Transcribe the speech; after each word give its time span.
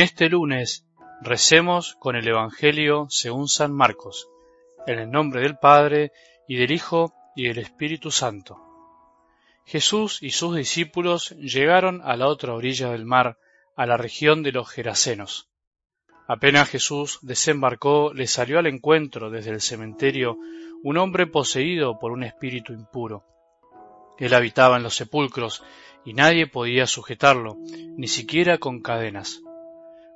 En 0.00 0.04
este 0.04 0.30
lunes 0.30 0.86
recemos 1.20 1.94
con 1.98 2.16
el 2.16 2.26
Evangelio 2.26 3.06
según 3.10 3.48
San 3.48 3.70
Marcos, 3.70 4.30
en 4.86 4.98
el 4.98 5.10
nombre 5.10 5.42
del 5.42 5.58
Padre 5.58 6.10
y 6.48 6.56
del 6.56 6.70
Hijo 6.70 7.12
y 7.36 7.48
del 7.48 7.58
Espíritu 7.58 8.10
Santo. 8.10 8.56
Jesús 9.66 10.22
y 10.22 10.30
sus 10.30 10.56
discípulos 10.56 11.32
llegaron 11.32 12.00
a 12.02 12.16
la 12.16 12.28
otra 12.28 12.54
orilla 12.54 12.92
del 12.92 13.04
mar, 13.04 13.36
a 13.76 13.84
la 13.84 13.98
región 13.98 14.42
de 14.42 14.52
los 14.52 14.70
Gerasenos. 14.70 15.50
Apenas 16.26 16.70
Jesús 16.70 17.18
desembarcó, 17.20 18.14
le 18.14 18.26
salió 18.26 18.58
al 18.58 18.68
encuentro 18.68 19.28
desde 19.28 19.50
el 19.50 19.60
cementerio 19.60 20.38
un 20.82 20.96
hombre 20.96 21.26
poseído 21.26 21.98
por 21.98 22.12
un 22.12 22.22
espíritu 22.22 22.72
impuro. 22.72 23.26
Él 24.18 24.32
habitaba 24.32 24.78
en 24.78 24.82
los 24.82 24.94
sepulcros 24.94 25.62
y 26.06 26.14
nadie 26.14 26.46
podía 26.46 26.86
sujetarlo, 26.86 27.58
ni 27.98 28.08
siquiera 28.08 28.56
con 28.56 28.80
cadenas. 28.80 29.42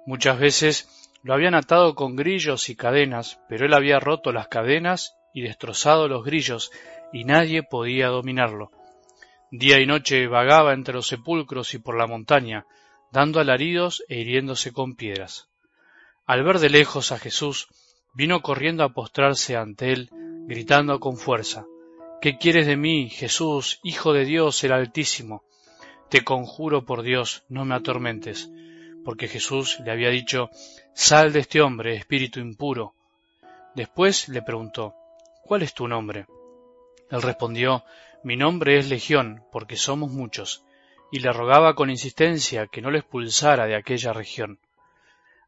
Muchas 0.07 0.39
veces 0.39 0.89
lo 1.23 1.33
habían 1.33 1.55
atado 1.55 1.95
con 1.95 2.17
grillos 2.17 2.69
y 2.69 2.77
cadenas, 2.77 3.41
pero 3.49 3.65
él 3.65 3.73
había 3.73 3.99
roto 3.99 4.33
las 4.33 4.49
cadenas 4.49 5.17
y 5.33 5.41
destrozado 5.41 6.09
los 6.09 6.25
grillos, 6.25 6.71
y 7.13 7.25
nadie 7.25 7.63
podía 7.63 8.09
dominarlo. 8.09 8.71
Día 9.51 9.81
y 9.81 9.87
noche 9.87 10.27
vagaba 10.27 10.75
entre 10.75 10.95
los 10.95 11.07
sepulcros 11.07 11.73
y 11.73 11.79
por 11.79 11.97
la 11.97 12.07
montaña, 12.07 12.67
dando 13.13 13.41
alaridos 13.41 14.05
e 14.09 14.21
hiriéndose 14.21 14.73
con 14.73 14.95
piedras. 14.95 15.49
Al 16.27 16.45
ver 16.45 16.59
de 16.59 16.69
lejos 16.69 17.11
a 17.11 17.19
Jesús, 17.19 17.69
vino 18.13 18.43
corriendo 18.43 18.85
a 18.85 18.93
postrarse 18.93 19.57
ante 19.57 19.93
él, 19.93 20.11
gritando 20.47 21.01
con 21.01 21.17
fuerza 21.17 21.65
¿Qué 22.21 22.37
quieres 22.37 22.67
de 22.67 22.77
mí, 22.77 23.09
Jesús, 23.09 23.81
Hijo 23.83 24.13
de 24.13 24.25
Dios 24.25 24.63
el 24.65 24.73
Altísimo? 24.73 25.45
Te 26.11 26.25
conjuro 26.25 26.85
por 26.85 27.03
Dios, 27.03 27.45
no 27.49 27.65
me 27.65 27.75
atormentes 27.75 28.51
porque 29.05 29.29
Jesús 29.29 29.81
le 29.81 29.91
había 29.91 30.11
dicho, 30.11 30.51
Sal 30.95 31.33
de 31.33 31.41
este 31.41 31.61
hombre, 31.61 31.97
espíritu 31.97 32.41
impuro. 32.41 32.95
Después 33.75 34.29
le 34.29 34.43
preguntó, 34.43 34.95
¿Cuál 35.45 35.63
es 35.63 35.75
tu 35.75 35.87
nombre? 35.89 36.27
Él 37.11 37.23
respondió, 37.23 37.85
Mi 38.23 38.37
nombre 38.37 38.79
es 38.79 38.89
Legión, 38.89 39.45
porque 39.53 39.77
somos 39.77 40.11
muchos, 40.11 40.65
y 41.13 41.21
le 41.21 41.33
rogaba 41.33 41.75
con 41.75 41.91
insistencia 41.91 42.67
que 42.67 42.81
no 42.81 42.91
le 42.91 42.99
expulsara 42.99 43.67
de 43.67 43.77
aquella 43.77 44.13
región. 44.13 44.59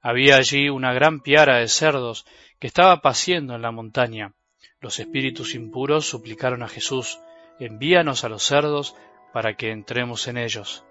Había 0.03 0.37
allí 0.37 0.69
una 0.69 0.93
gran 0.93 1.21
piara 1.21 1.57
de 1.57 1.69
cerdos 1.69 2.27
que 2.61 2.67
estaba 2.67 3.01
paciendo 3.01 3.55
en 3.55 3.63
la 3.63 3.73
montaña. 3.73 4.35
Los 4.81 5.01
espíritus 5.01 5.55
impuros 5.55 6.07
suplicaron 6.07 6.63
a 6.63 6.69
Jesús, 6.69 7.19
envíanos 7.59 8.23
a 8.23 8.29
los 8.29 8.45
cerdos 8.45 8.95
para 9.33 9.57
que 9.57 9.71
entremos 9.71 10.29
en 10.29 10.37
ellos. 10.37 10.85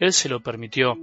Él 0.00 0.12
se 0.12 0.28
lo 0.28 0.40
permitió, 0.40 0.96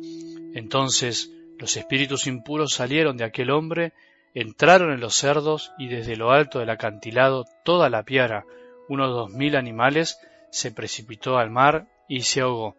entonces 0.53 1.31
los 1.57 1.77
espíritus 1.77 2.27
impuros 2.27 2.73
salieron 2.73 3.17
de 3.17 3.23
aquel 3.23 3.51
hombre, 3.51 3.93
entraron 4.33 4.91
en 4.91 4.99
los 4.99 5.15
cerdos 5.15 5.71
y 5.77 5.87
desde 5.87 6.15
lo 6.15 6.31
alto 6.31 6.59
del 6.59 6.69
acantilado 6.69 7.45
toda 7.63 7.89
la 7.89 8.03
piara, 8.03 8.45
unos 8.87 9.09
dos 9.09 9.29
mil 9.31 9.55
animales, 9.55 10.19
se 10.51 10.71
precipitó 10.71 11.37
al 11.37 11.49
mar 11.49 11.87
y 12.07 12.21
se 12.21 12.41
ahogó. 12.41 12.75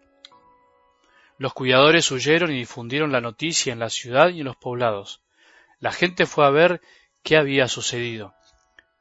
Los 1.38 1.54
cuidadores 1.54 2.10
huyeron 2.10 2.52
y 2.52 2.58
difundieron 2.58 3.12
la 3.12 3.20
noticia 3.20 3.72
en 3.72 3.78
la 3.78 3.88
ciudad 3.88 4.28
y 4.28 4.40
en 4.40 4.46
los 4.46 4.56
poblados. 4.56 5.22
La 5.80 5.90
gente 5.90 6.26
fue 6.26 6.46
a 6.46 6.50
ver 6.50 6.80
qué 7.22 7.36
había 7.36 7.68
sucedido. 7.68 8.34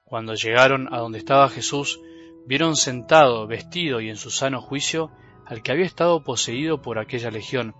Cuando 0.03 0.33
llegaron 0.33 0.93
a 0.93 0.99
donde 0.99 1.19
estaba 1.19 1.49
Jesús, 1.49 1.99
vieron 2.45 2.75
sentado, 2.75 3.45
vestido 3.47 4.01
y 4.01 4.09
en 4.09 4.17
su 4.17 4.31
sano 4.31 4.61
juicio 4.61 5.11
al 5.45 5.61
que 5.61 5.71
había 5.71 5.85
estado 5.85 6.23
poseído 6.23 6.81
por 6.81 6.97
aquella 6.97 7.29
legión, 7.29 7.75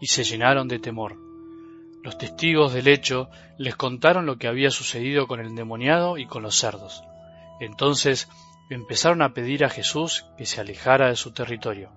y 0.00 0.06
se 0.06 0.24
llenaron 0.24 0.68
de 0.68 0.78
temor. 0.78 1.16
Los 2.02 2.18
testigos 2.18 2.72
del 2.72 2.88
hecho 2.88 3.28
les 3.58 3.74
contaron 3.74 4.26
lo 4.26 4.38
que 4.38 4.48
había 4.48 4.70
sucedido 4.70 5.26
con 5.26 5.40
el 5.40 5.48
endemoniado 5.48 6.18
y 6.18 6.26
con 6.26 6.42
los 6.42 6.56
cerdos. 6.56 7.02
Entonces 7.60 8.28
empezaron 8.70 9.22
a 9.22 9.32
pedir 9.32 9.64
a 9.64 9.70
Jesús 9.70 10.24
que 10.36 10.46
se 10.46 10.60
alejara 10.60 11.08
de 11.08 11.16
su 11.16 11.32
territorio. 11.32 11.90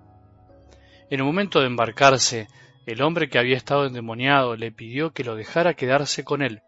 En 1.09 1.19
el 1.19 1.25
momento 1.25 1.59
de 1.59 1.67
embarcarse, 1.67 2.47
el 2.85 3.01
hombre 3.01 3.29
que 3.29 3.39
había 3.39 3.57
estado 3.57 3.85
endemoniado 3.85 4.55
le 4.55 4.71
pidió 4.71 5.11
que 5.11 5.23
lo 5.23 5.35
dejara 5.35 5.73
quedarse 5.73 6.23
con 6.23 6.41
él. 6.41 6.61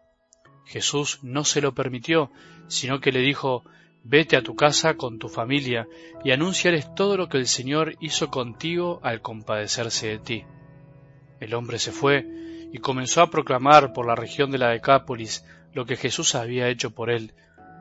Jesús 0.64 1.18
no 1.22 1.44
se 1.44 1.60
lo 1.60 1.74
permitió, 1.74 2.30
sino 2.68 3.00
que 3.00 3.12
le 3.12 3.20
dijo 3.20 3.64
Vete 4.04 4.36
a 4.36 4.42
tu 4.42 4.56
casa 4.56 4.94
con 4.94 5.18
tu 5.18 5.28
familia 5.28 5.86
y 6.24 6.32
anúnciales 6.32 6.92
todo 6.94 7.16
lo 7.16 7.28
que 7.28 7.38
el 7.38 7.46
Señor 7.46 7.94
hizo 8.00 8.30
contigo 8.30 8.98
al 9.02 9.20
compadecerse 9.20 10.08
de 10.08 10.18
ti. 10.18 10.44
El 11.42 11.54
hombre 11.54 11.80
se 11.80 11.90
fue 11.90 12.24
y 12.72 12.78
comenzó 12.78 13.20
a 13.20 13.28
proclamar 13.28 13.92
por 13.92 14.06
la 14.06 14.14
región 14.14 14.52
de 14.52 14.58
la 14.58 14.68
Decápolis 14.68 15.44
lo 15.72 15.86
que 15.86 15.96
Jesús 15.96 16.36
había 16.36 16.68
hecho 16.68 16.92
por 16.92 17.10
él, 17.10 17.34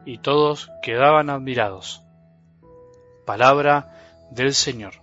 y 0.04 0.18
todos 0.18 0.72
quedaban 0.82 1.30
admirados. 1.30 2.02
Palabra 3.24 4.26
del 4.32 4.56
Señor. 4.56 4.96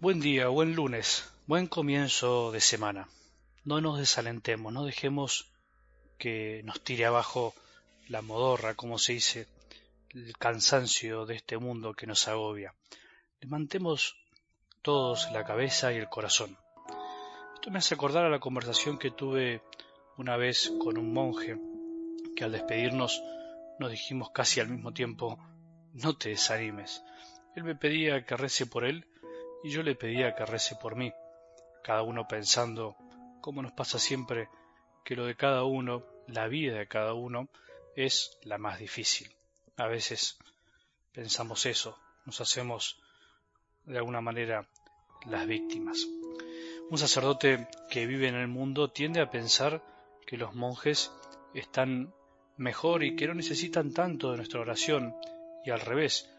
Buen 0.00 0.20
día, 0.20 0.48
buen 0.48 0.74
lunes, 0.74 1.30
buen 1.46 1.66
comienzo 1.66 2.52
de 2.52 2.62
semana. 2.62 3.06
No 3.64 3.82
nos 3.82 3.98
desalentemos, 3.98 4.72
no 4.72 4.86
dejemos 4.86 5.52
que 6.18 6.62
nos 6.64 6.80
tire 6.82 7.06
abajo 7.06 7.54
la 8.08 8.22
modorra, 8.22 8.74
como 8.74 8.98
se 8.98 9.14
dice, 9.14 9.46
el 10.10 10.36
cansancio 10.36 11.26
de 11.26 11.36
este 11.36 11.58
mundo 11.58 11.94
que 11.94 12.06
nos 12.06 12.26
agobia. 12.28 12.74
Levantemos 13.40 14.16
todos 14.82 15.30
la 15.32 15.44
cabeza 15.44 15.92
y 15.92 15.96
el 15.96 16.08
corazón. 16.08 16.56
Esto 17.54 17.70
me 17.70 17.78
hace 17.78 17.94
acordar 17.94 18.24
a 18.24 18.30
la 18.30 18.40
conversación 18.40 18.98
que 18.98 19.10
tuve 19.10 19.62
una 20.16 20.36
vez 20.36 20.72
con 20.80 20.98
un 20.98 21.12
monje, 21.12 21.58
que 22.34 22.44
al 22.44 22.52
despedirnos 22.52 23.22
nos 23.78 23.90
dijimos 23.90 24.30
casi 24.30 24.60
al 24.60 24.68
mismo 24.68 24.92
tiempo, 24.92 25.38
no 25.92 26.16
te 26.16 26.30
desanimes. 26.30 27.02
Él 27.54 27.64
me 27.64 27.74
pedía 27.74 28.24
que 28.24 28.36
rece 28.36 28.66
por 28.66 28.84
él 28.84 29.06
y 29.62 29.70
yo 29.70 29.82
le 29.82 29.94
pedía 29.94 30.34
que 30.34 30.46
rece 30.46 30.76
por 30.76 30.96
mí, 30.96 31.12
cada 31.82 32.02
uno 32.02 32.26
pensando, 32.26 32.96
como 33.40 33.62
nos 33.62 33.72
pasa 33.72 33.98
siempre, 33.98 34.48
que 35.08 35.16
lo 35.16 35.24
de 35.24 35.36
cada 35.36 35.64
uno, 35.64 36.04
la 36.26 36.48
vida 36.48 36.76
de 36.76 36.86
cada 36.86 37.14
uno, 37.14 37.48
es 37.96 38.36
la 38.42 38.58
más 38.58 38.78
difícil. 38.78 39.34
A 39.78 39.86
veces 39.86 40.36
pensamos 41.14 41.64
eso, 41.64 41.98
nos 42.26 42.42
hacemos 42.42 43.00
de 43.86 43.96
alguna 43.96 44.20
manera 44.20 44.68
las 45.24 45.46
víctimas. 45.46 46.06
Un 46.90 46.98
sacerdote 46.98 47.68
que 47.88 48.04
vive 48.04 48.28
en 48.28 48.34
el 48.34 48.48
mundo 48.48 48.90
tiende 48.90 49.22
a 49.22 49.30
pensar 49.30 49.82
que 50.26 50.36
los 50.36 50.54
monjes 50.54 51.10
están 51.54 52.12
mejor 52.58 53.02
y 53.02 53.16
que 53.16 53.28
no 53.28 53.32
necesitan 53.32 53.94
tanto 53.94 54.32
de 54.32 54.36
nuestra 54.36 54.60
oración 54.60 55.16
y 55.64 55.70
al 55.70 55.80
revés, 55.80 56.30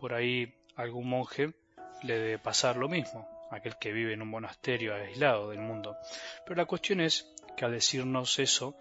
por 0.00 0.14
ahí 0.14 0.52
algún 0.74 1.08
monje 1.08 1.54
le 2.02 2.18
debe 2.18 2.38
pasar 2.40 2.76
lo 2.76 2.88
mismo, 2.88 3.28
aquel 3.52 3.76
que 3.78 3.92
vive 3.92 4.14
en 4.14 4.22
un 4.22 4.30
monasterio 4.30 4.96
aislado 4.96 5.50
del 5.50 5.60
mundo. 5.60 5.96
Pero 6.44 6.56
la 6.56 6.66
cuestión 6.66 7.00
es 7.00 7.32
que 7.56 7.64
al 7.64 7.72
decirnos 7.72 8.38
eso, 8.38 8.76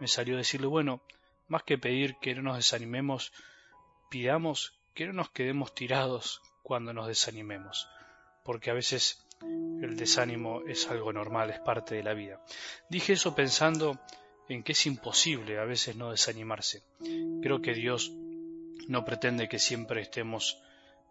me 0.00 0.08
salió 0.08 0.36
decirle, 0.36 0.66
bueno, 0.66 1.02
más 1.48 1.62
que 1.62 1.78
pedir 1.78 2.16
que 2.20 2.34
no 2.34 2.42
nos 2.42 2.56
desanimemos, 2.56 3.32
pidamos 4.10 4.74
que 4.94 5.06
no 5.06 5.12
nos 5.12 5.30
quedemos 5.30 5.74
tirados 5.74 6.42
cuando 6.62 6.92
nos 6.92 7.06
desanimemos, 7.06 7.88
porque 8.44 8.70
a 8.70 8.74
veces 8.74 9.26
el 9.42 9.96
desánimo 9.96 10.62
es 10.66 10.88
algo 10.88 11.12
normal, 11.12 11.50
es 11.50 11.60
parte 11.60 11.94
de 11.94 12.02
la 12.02 12.14
vida. 12.14 12.40
Dije 12.88 13.12
eso 13.12 13.34
pensando 13.34 14.00
en 14.48 14.62
que 14.62 14.72
es 14.72 14.86
imposible 14.86 15.58
a 15.58 15.64
veces 15.64 15.96
no 15.96 16.10
desanimarse. 16.10 16.82
Creo 17.42 17.60
que 17.60 17.74
Dios 17.74 18.12
no 18.88 19.04
pretende 19.04 19.48
que 19.48 19.58
siempre 19.58 20.00
estemos 20.02 20.62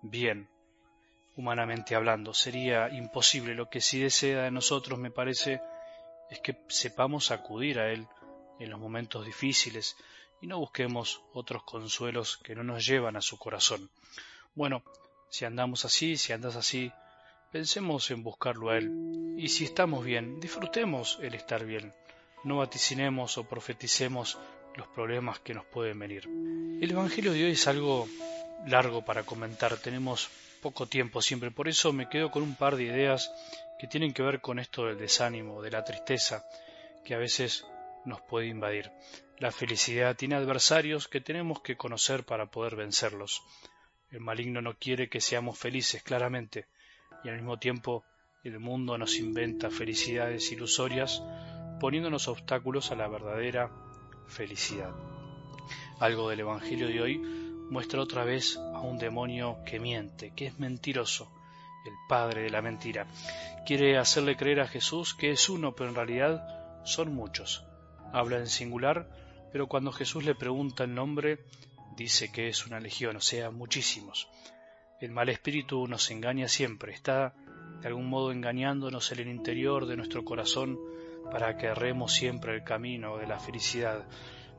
bien, 0.02 0.50
humanamente 1.36 1.96
hablando. 1.96 2.34
Sería 2.34 2.90
imposible. 2.90 3.56
Lo 3.56 3.70
que 3.70 3.82
sí 3.82 4.00
desea 4.00 4.44
de 4.44 4.52
nosotros, 4.52 4.98
me 4.98 5.12
parece, 5.12 5.62
es 6.30 6.40
que 6.40 6.58
sepamos 6.68 7.32
acudir 7.32 7.80
a 7.80 7.92
Él 7.92 8.08
en 8.60 8.70
los 8.70 8.80
momentos 8.80 9.26
difíciles 9.26 9.98
y 10.42 10.48
no 10.48 10.60
busquemos 10.60 11.22
otros 11.34 11.64
consuelos 11.64 12.38
que 12.38 12.56
no 12.56 12.64
nos 12.64 12.86
llevan 12.86 13.16
a 13.16 13.22
su 13.22 13.38
corazón. 13.38 13.90
Bueno, 14.54 14.84
si 15.30 15.46
andamos 15.46 15.86
así, 15.86 16.18
si 16.18 16.34
andas 16.34 16.56
así, 16.56 16.92
pensemos 17.52 18.10
en 18.12 18.24
buscarlo 18.24 18.70
a 18.70 18.78
Él. 18.78 19.36
Y 19.38 19.50
si 19.50 19.66
estamos 19.66 20.04
bien, 20.04 20.40
disfrutemos 20.40 21.20
el 21.22 21.34
estar 21.34 21.66
bien. 21.66 21.94
No 22.44 22.58
vaticinemos 22.58 23.38
o 23.38 23.44
profeticemos 23.44 24.38
los 24.76 24.88
problemas 24.88 25.40
que 25.40 25.54
nos 25.54 25.66
pueden 25.66 26.00
venir. 26.00 26.28
El 26.82 26.92
Evangelio 26.92 27.34
de 27.34 27.46
hoy 27.46 27.52
es 27.52 27.68
algo 27.68 28.08
largo 28.66 29.04
para 29.04 29.24
comentar. 29.24 29.78
Tenemos 29.78 30.30
poco 30.62 30.88
tiempo 30.88 31.22
siempre. 31.22 31.52
Por 31.52 31.68
eso 31.68 31.94
me 31.94 32.10
quedo 32.10 32.32
con 32.32 32.44
un 32.44 32.56
par 32.56 32.76
de 32.76 32.84
ideas 32.84 33.32
que 33.80 33.88
tienen 33.88 34.14
que 34.14 34.24
ver 34.24 34.42
con 34.42 34.60
esto 34.60 34.86
del 34.86 34.98
desánimo, 34.98 35.62
de 35.62 35.72
la 35.72 35.84
tristeza, 35.84 36.46
que 37.04 37.14
a 37.14 37.20
veces 37.20 37.66
nos 38.06 38.22
puede 38.22 38.48
invadir. 38.48 38.92
La 39.38 39.52
felicidad 39.52 40.16
tiene 40.16 40.36
adversarios 40.36 41.08
que 41.08 41.22
tenemos 41.22 41.62
que 41.62 41.76
conocer 41.76 42.24
para 42.24 42.46
poder 42.46 42.76
vencerlos. 42.76 43.44
El 44.12 44.22
maligno 44.22 44.62
no 44.62 44.76
quiere 44.78 45.10
que 45.10 45.20
seamos 45.20 45.58
felices, 45.58 46.04
claramente, 46.04 46.68
y 47.24 47.30
al 47.30 47.36
mismo 47.36 47.58
tiempo 47.58 48.06
el 48.44 48.60
mundo 48.60 48.98
nos 48.98 49.18
inventa 49.18 49.70
felicidades 49.70 50.52
ilusorias 50.52 51.22
poniéndonos 51.80 52.28
obstáculos 52.28 52.92
a 52.92 52.96
la 52.96 53.08
verdadera 53.08 53.72
felicidad. 54.28 54.92
Algo 56.00 56.30
del 56.30 56.42
Evangelio 56.42 56.88
de 56.88 57.02
hoy 57.02 57.45
muestra 57.70 58.02
otra 58.02 58.24
vez 58.24 58.58
a 58.58 58.82
un 58.82 58.98
demonio 58.98 59.58
que 59.66 59.80
miente, 59.80 60.32
que 60.36 60.48
es 60.48 60.60
mentiroso, 60.60 61.32
el 61.86 61.94
padre 62.08 62.44
de 62.44 62.50
la 62.50 62.62
mentira. 62.62 63.08
Quiere 63.66 63.98
hacerle 63.98 64.36
creer 64.36 64.62
a 64.62 64.68
Jesús 64.68 65.14
que 65.14 65.32
es 65.32 65.50
uno, 65.50 65.76
pero 65.76 65.90
en 65.90 65.96
realidad 65.96 66.84
son 66.86 67.14
muchos. 67.14 67.64
Habla 68.14 68.38
en 68.38 68.48
singular, 68.48 69.10
pero 69.52 69.68
cuando 69.68 69.92
Jesús 69.92 70.24
le 70.24 70.36
pregunta 70.36 70.84
el 70.84 70.94
nombre, 70.94 71.40
dice 71.96 72.32
que 72.32 72.48
es 72.48 72.66
una 72.66 72.80
legión, 72.80 73.16
o 73.16 73.22
sea, 73.22 73.52
muchísimos. 73.52 74.28
El 75.00 75.12
mal 75.12 75.30
espíritu 75.30 75.88
nos 75.88 76.10
engaña 76.12 76.48
siempre, 76.48 76.94
está 76.94 77.34
de 77.82 77.88
algún 77.88 78.10
modo 78.10 78.32
engañándonos 78.32 79.12
en 79.12 79.20
el 79.20 79.28
interior 79.28 79.86
de 79.86 79.98
nuestro 79.98 80.24
corazón 80.24 80.80
para 81.32 81.58
que 81.58 81.68
erremos 81.68 82.14
siempre 82.14 82.56
el 82.56 82.64
camino 82.64 83.18
de 83.18 83.28
la 83.28 83.40
felicidad, 83.40 84.06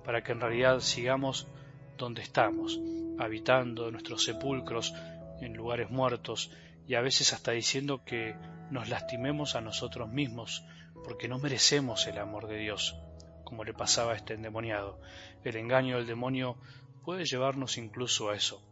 para 0.04 0.22
que 0.22 0.32
en 0.32 0.40
realidad 0.40 0.80
sigamos 0.80 1.46
donde 1.96 2.22
estamos, 2.22 2.80
habitando 3.18 3.90
nuestros 3.90 4.24
sepulcros 4.24 4.94
en 5.40 5.54
lugares 5.54 5.90
muertos 5.90 6.50
y 6.86 6.94
a 6.94 7.00
veces 7.00 7.32
hasta 7.32 7.52
diciendo 7.52 8.04
que 8.04 8.36
nos 8.70 8.88
lastimemos 8.88 9.54
a 9.54 9.60
nosotros 9.60 10.08
mismos 10.08 10.64
porque 11.04 11.28
no 11.28 11.38
merecemos 11.38 12.06
el 12.06 12.18
amor 12.18 12.46
de 12.48 12.58
Dios, 12.58 12.96
como 13.44 13.64
le 13.64 13.74
pasaba 13.74 14.12
a 14.12 14.16
este 14.16 14.34
endemoniado. 14.34 15.00
El 15.44 15.56
engaño 15.56 15.96
del 15.96 16.06
demonio 16.06 16.56
puede 17.04 17.24
llevarnos 17.24 17.78
incluso 17.78 18.30
a 18.30 18.36
eso. 18.36 18.62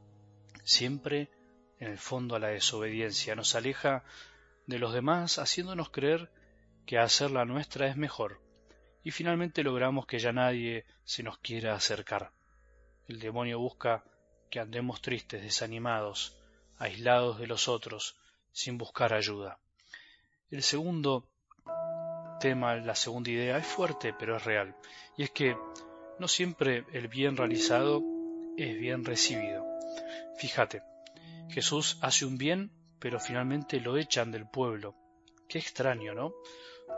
Siempre 0.65 1.31
en 1.79 1.89
el 1.89 1.99
fondo 1.99 2.37
a 2.37 2.41
la 2.41 2.49
desobediencia 2.49 3.37
nos 3.37 3.55
aleja 3.55 4.05
de 4.67 4.79
los 4.79 4.93
demás 4.93 5.39
haciéndonos 5.39 5.91
creer 5.91 6.31
que 6.87 6.99
hacer 6.99 7.31
la 7.31 7.45
nuestra 7.45 7.87
es 7.87 7.97
mejor 7.97 8.41
y 9.03 9.11
finalmente 9.11 9.63
logramos 9.63 10.07
que 10.07 10.19
ya 10.19 10.33
nadie 10.33 10.87
se 11.05 11.23
nos 11.23 11.39
quiera 11.39 11.75
acercar. 11.75 12.33
El 13.09 13.19
demonio 13.19 13.59
busca 13.59 14.05
que 14.51 14.61
andemos 14.61 15.03
tristes, 15.03 15.43
desanimados, 15.43 16.39
aislados 16.79 17.39
de 17.39 17.47
los 17.47 17.69
otros, 17.69 18.17
sin 18.53 18.79
buscar 18.79 19.13
ayuda. 19.13 19.59
El 20.51 20.63
segundo 20.63 21.29
tema, 22.41 22.77
la 22.77 22.95
segunda 22.95 23.31
idea, 23.31 23.59
es 23.59 23.67
fuerte 23.67 24.15
pero 24.19 24.37
es 24.37 24.45
real, 24.45 24.77
y 25.17 25.25
es 25.25 25.31
que 25.31 25.57
no 26.19 26.29
siempre 26.29 26.85
el 26.93 27.09
bien 27.09 27.37
realizado 27.37 28.03
es 28.57 28.79
bien 28.79 29.05
recibido. 29.05 29.65
Fíjate, 30.37 30.83
Jesús 31.51 31.99
hace 32.01 32.25
un 32.25 32.39
bien, 32.39 32.71
pero 32.99 33.21
finalmente 33.21 33.81
lo 33.81 33.97
echan 33.97 34.31
del 34.31 34.49
pueblo. 34.49 34.95
Qué 35.49 35.59
extraño, 35.59 36.15
¿no? 36.15 36.33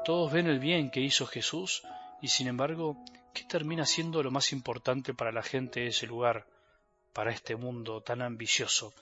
Todos 0.05 0.33
ven 0.33 0.47
el 0.47 0.61
bien 0.61 0.91
que 0.91 1.01
hizo 1.01 1.27
Jesús 1.27 1.83
y 2.21 2.29
sin 2.29 2.47
embargo, 2.47 2.97
¿qué 3.37 3.45
termina 3.45 3.85
siendo 3.85 4.23
lo 4.23 4.31
más 4.31 4.51
importante 4.51 5.13
para 5.13 5.31
la 5.31 5.43
gente 5.43 5.81
de 5.81 5.89
ese 5.89 6.07
lugar, 6.07 6.47
para 7.13 7.33
este 7.33 7.55
mundo 7.55 8.01
tan 8.01 8.23
ambicioso? 8.23 8.95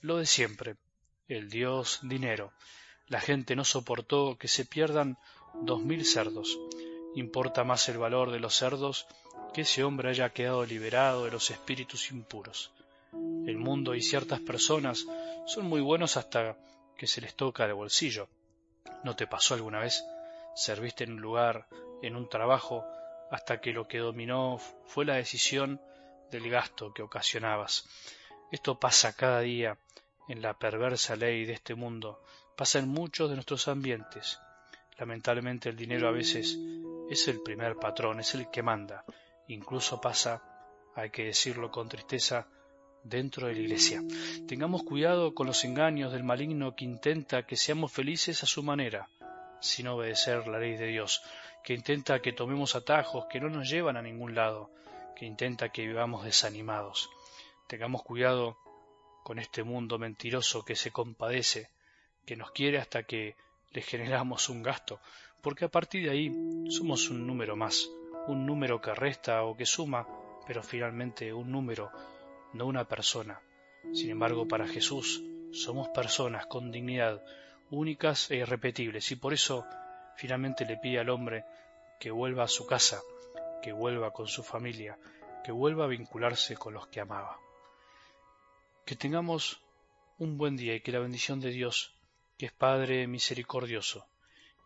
Lo 0.00 0.16
de 0.16 0.26
siempre, 0.26 0.74
el 1.28 1.48
dios 1.48 2.00
dinero. 2.02 2.52
La 3.06 3.20
gente 3.20 3.54
no 3.54 3.64
soportó 3.64 4.36
que 4.38 4.48
se 4.48 4.64
pierdan 4.64 5.18
dos 5.62 5.82
mil 5.82 6.04
cerdos. 6.04 6.58
Importa 7.14 7.62
más 7.62 7.88
el 7.88 7.98
valor 7.98 8.32
de 8.32 8.40
los 8.40 8.56
cerdos 8.56 9.06
que 9.54 9.60
ese 9.60 9.84
hombre 9.84 10.10
haya 10.10 10.30
quedado 10.30 10.66
liberado 10.66 11.24
de 11.24 11.30
los 11.30 11.52
espíritus 11.52 12.10
impuros. 12.10 12.72
El 13.12 13.56
mundo 13.56 13.94
y 13.94 14.02
ciertas 14.02 14.40
personas 14.40 15.06
son 15.46 15.66
muy 15.66 15.80
buenos 15.80 16.16
hasta 16.16 16.56
que 16.98 17.06
se 17.06 17.20
les 17.20 17.36
toca 17.36 17.68
de 17.68 17.72
bolsillo. 17.72 18.26
¿No 19.04 19.14
te 19.14 19.28
pasó 19.28 19.54
alguna 19.54 19.78
vez? 19.78 20.04
Serviste 20.56 21.04
en 21.04 21.12
un 21.12 21.20
lugar 21.20 21.68
en 22.02 22.16
un 22.16 22.28
trabajo 22.28 22.84
hasta 23.30 23.60
que 23.60 23.72
lo 23.72 23.86
que 23.86 23.98
dominó 23.98 24.58
fue 24.86 25.04
la 25.04 25.14
decisión 25.14 25.80
del 26.30 26.48
gasto 26.50 26.92
que 26.92 27.02
ocasionabas. 27.02 27.88
Esto 28.52 28.78
pasa 28.78 29.16
cada 29.16 29.40
día 29.40 29.78
en 30.28 30.42
la 30.42 30.58
perversa 30.58 31.16
ley 31.16 31.44
de 31.44 31.54
este 31.54 31.74
mundo, 31.74 32.22
pasa 32.56 32.78
en 32.78 32.88
muchos 32.88 33.28
de 33.28 33.36
nuestros 33.36 33.68
ambientes. 33.68 34.38
Lamentablemente 34.98 35.68
el 35.68 35.76
dinero 35.76 36.08
a 36.08 36.12
veces 36.12 36.58
es 37.10 37.28
el 37.28 37.42
primer 37.42 37.76
patrón, 37.76 38.20
es 38.20 38.34
el 38.34 38.50
que 38.50 38.62
manda. 38.62 39.04
Incluso 39.48 40.00
pasa, 40.00 40.42
hay 40.94 41.10
que 41.10 41.24
decirlo 41.24 41.70
con 41.70 41.88
tristeza, 41.88 42.48
dentro 43.08 43.46
de 43.46 43.54
la 43.54 43.60
iglesia. 43.60 44.02
Tengamos 44.48 44.82
cuidado 44.82 45.34
con 45.34 45.46
los 45.46 45.64
engaños 45.64 46.12
del 46.12 46.24
maligno 46.24 46.74
que 46.74 46.84
intenta 46.84 47.46
que 47.46 47.56
seamos 47.56 47.92
felices 47.92 48.42
a 48.42 48.46
su 48.46 48.62
manera, 48.62 49.08
sin 49.60 49.86
obedecer 49.86 50.48
la 50.48 50.58
ley 50.58 50.76
de 50.76 50.86
Dios 50.86 51.22
que 51.66 51.74
intenta 51.74 52.22
que 52.22 52.32
tomemos 52.32 52.76
atajos 52.76 53.26
que 53.26 53.40
no 53.40 53.48
nos 53.50 53.68
llevan 53.68 53.96
a 53.96 54.02
ningún 54.08 54.36
lado, 54.36 54.70
que 55.16 55.26
intenta 55.26 55.70
que 55.70 55.84
vivamos 55.84 56.24
desanimados. 56.24 57.10
Tengamos 57.66 58.04
cuidado 58.04 58.56
con 59.24 59.40
este 59.40 59.64
mundo 59.64 59.98
mentiroso 59.98 60.64
que 60.64 60.76
se 60.76 60.92
compadece, 60.92 61.70
que 62.24 62.36
nos 62.36 62.52
quiere 62.52 62.78
hasta 62.78 63.02
que 63.02 63.34
le 63.72 63.82
generamos 63.82 64.48
un 64.48 64.62
gasto, 64.62 65.00
porque 65.42 65.64
a 65.64 65.68
partir 65.68 66.04
de 66.04 66.10
ahí 66.10 66.32
somos 66.70 67.10
un 67.10 67.26
número 67.26 67.56
más, 67.56 67.90
un 68.28 68.46
número 68.46 68.80
que 68.80 68.94
resta 68.94 69.42
o 69.42 69.56
que 69.56 69.66
suma, 69.66 70.06
pero 70.46 70.62
finalmente 70.62 71.32
un 71.32 71.50
número, 71.50 71.90
no 72.52 72.66
una 72.66 72.86
persona. 72.86 73.40
Sin 73.92 74.10
embargo, 74.10 74.46
para 74.46 74.68
Jesús 74.68 75.20
somos 75.50 75.88
personas 75.88 76.46
con 76.46 76.70
dignidad, 76.70 77.24
únicas 77.70 78.30
e 78.30 78.36
irrepetibles, 78.36 79.10
y 79.10 79.16
por 79.16 79.34
eso 79.34 79.66
finalmente 80.16 80.64
le 80.64 80.76
pide 80.76 80.98
al 80.98 81.10
hombre 81.10 81.44
que 82.00 82.10
vuelva 82.10 82.44
a 82.44 82.48
su 82.48 82.66
casa, 82.66 83.00
que 83.62 83.72
vuelva 83.72 84.12
con 84.12 84.26
su 84.26 84.42
familia, 84.42 84.98
que 85.44 85.52
vuelva 85.52 85.84
a 85.84 85.88
vincularse 85.88 86.56
con 86.56 86.74
los 86.74 86.88
que 86.88 87.00
amaba. 87.00 87.38
Que 88.84 88.96
tengamos 88.96 89.60
un 90.18 90.38
buen 90.38 90.56
día 90.56 90.74
y 90.74 90.80
que 90.80 90.92
la 90.92 90.98
bendición 90.98 91.40
de 91.40 91.50
Dios, 91.50 91.94
que 92.38 92.46
es 92.46 92.52
Padre 92.52 93.06
misericordioso, 93.06 94.06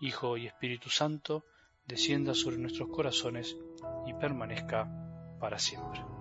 Hijo 0.00 0.36
y 0.36 0.46
Espíritu 0.46 0.90
Santo, 0.90 1.44
descienda 1.86 2.34
sobre 2.34 2.56
nuestros 2.56 2.88
corazones 2.88 3.56
y 4.06 4.14
permanezca 4.14 4.88
para 5.40 5.58
siempre. 5.58 6.19